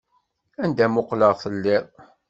[0.63, 1.85] Anda muqleɣ telliḍ.